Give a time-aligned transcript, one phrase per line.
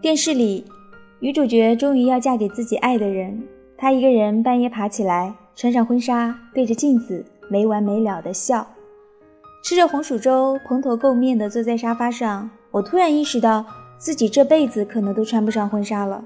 [0.00, 0.64] 电视里，
[1.18, 3.42] 女主角终于要嫁给自己爱的人。
[3.76, 8.66] 她一个人半夜爬起来，穿上婚纱，对着镜子没完没了的笑，
[9.62, 12.48] 吃着红薯粥，蓬头垢面的坐在沙发上。
[12.70, 13.66] 我突然意识到，
[13.98, 16.24] 自己这辈子可能都穿不上婚纱了。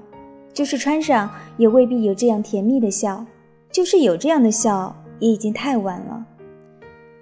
[0.53, 3.25] 就是穿上，也未必有这样甜蜜的笑。
[3.71, 6.25] 就是有这样的笑，也已经太晚了。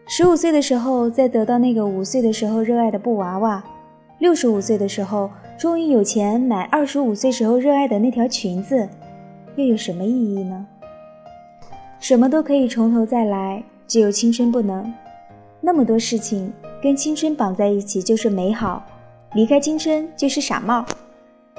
[0.07, 3.61] 十五岁的时候，再得到那个五岁的时候热爱的布娃娃；
[4.17, 5.29] 六十五岁的时候。
[5.59, 8.87] 终于有钱买二十五岁时候热爱的那条裙子，
[9.57, 10.65] 又有什么意义呢？
[11.99, 14.89] 什么都可以从头再来，只有青春不能。
[15.59, 18.81] 那么多事情跟青春绑在一起就是美好，
[19.33, 20.85] 离开青春就是傻帽。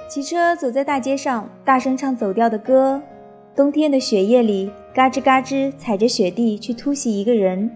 [0.09, 3.03] 骑车走在大街上，大声唱走调的歌。
[3.55, 7.71] 冬天的雪夜里，嘎吱嘎吱踩着雪地去突袭一个人，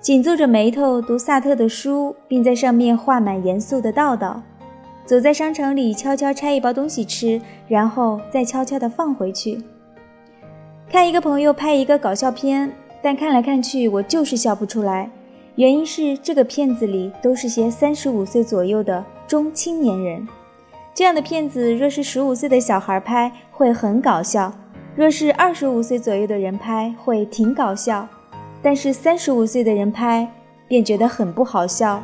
[0.00, 4.42] 紧皱着眉头读萨特的书，并在上面画满严肃的道道。
[5.04, 9.62] 走在商场里，悄悄拆一包东西吃，然后再悄悄地放回去。
[10.88, 15.10] 看一个朋友拍一个搞笑片，但看来看去，我就是笑不出来。
[15.56, 20.26] 原因是这个片子里都是些三十五岁左右的中青年人。
[20.94, 24.50] 这样的片子，若是十五岁的小孩拍，会很搞笑；
[24.96, 28.06] 若是二十五岁左右的人拍，会挺搞笑。
[28.62, 30.26] 但是三十五岁的人拍，
[30.68, 32.02] 便觉得很不好笑，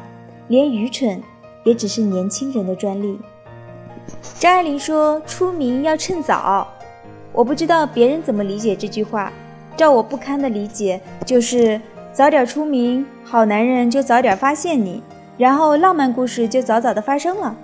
[0.48, 1.22] 连愚蠢。
[1.62, 3.18] 也只是年轻人的专利。
[4.38, 6.66] 张爱玲说：“出名要趁早。”
[7.32, 9.30] 我不知道别人怎么理解这句话。
[9.76, 11.78] 照我不堪的理解，就是
[12.14, 15.02] 早点出名，好男人就早点发现你，
[15.36, 17.54] 然后浪漫故事就早早的发生了。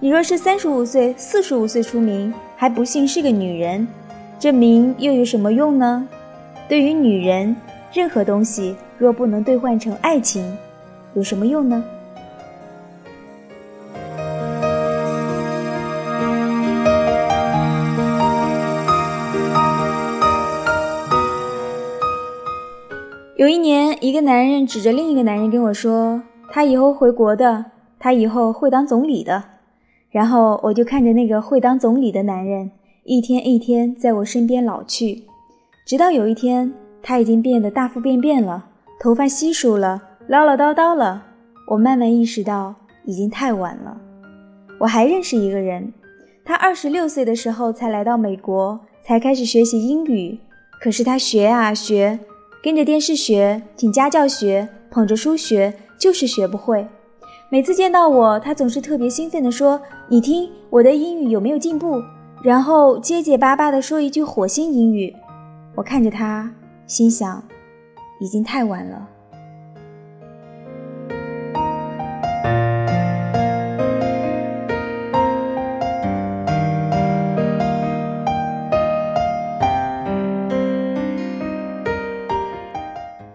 [0.00, 3.86] 你若是三十五岁、四十五岁出名，还不幸是个女人，
[4.38, 6.06] 这名又有什么用呢？
[6.68, 7.56] 对于女人，
[7.92, 10.56] 任何东西若不能兑换成爱情，
[11.14, 11.82] 有什么用呢？
[23.36, 26.22] 有一年，一个男人指着另一个男人跟我说
[26.52, 27.64] ：“他以后回国的，
[27.98, 29.42] 他以后会当总理的。”
[30.10, 32.70] 然后我就看着那个会当总理的男人
[33.06, 35.24] 一天一天在我身边老去，
[35.84, 36.72] 直到有一天，
[37.02, 38.64] 他已经变得大腹便便了，
[38.98, 41.22] 头发稀疏了，唠唠叨叨了。
[41.68, 44.00] 我慢慢意识到，已经太晚了。
[44.80, 45.92] 我还认识一个人，
[46.46, 50.38] 他二十六岁的时候才来到美国，才开始学习英语，
[50.80, 52.18] 可是他学啊学。
[52.62, 56.86] 跟着电视学，请家教学，捧着书学，就是学不会。
[57.50, 59.78] 每次见到我，他总是特别兴奋地说
[60.08, 62.02] ：“你听我的英语有没有进步？”
[62.44, 65.16] 然后结结巴巴地说一句火星英语。
[65.74, 66.52] 我看着他，
[66.86, 67.42] 心想，
[68.20, 69.08] 已经太晚了。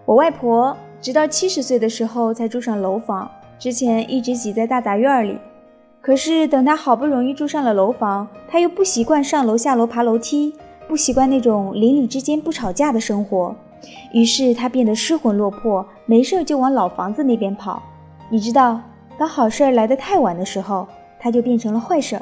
[0.05, 5.39] 我外婆直到七十岁的时候才住上楼房，之前一直挤在大杂院里。
[6.01, 10.53] 可是等他好不容易住上了楼房，他又不习惯上楼下楼爬楼梯，
[10.87, 13.55] 不习惯那种邻里之间不吵架的生活，
[14.13, 17.83] 于是他变得失魂落魄，没事就往老房子那边跑。
[18.29, 18.79] 你知道，
[19.17, 20.87] 当好事来得太晚的时候，
[21.19, 22.19] 它就变成了坏事。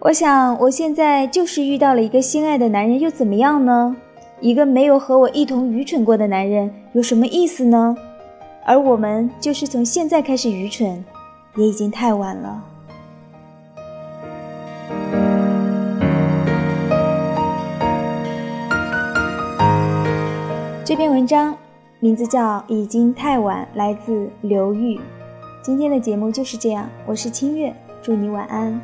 [0.00, 3.96] 我想，我现在就是遇到了一个心爱的男人，又怎么样呢？
[4.40, 7.96] 一个没有和我一同愚蠢过的男人有什么意思呢？
[8.66, 11.02] 而我们就是从现在开始愚蠢，
[11.56, 12.62] 也已经太晚了。
[20.84, 21.56] 这篇文章
[21.98, 25.00] 名字叫《已经太晚》，来自刘玉。
[25.60, 28.80] 今天的节目就是这样，我是清月，祝你晚安。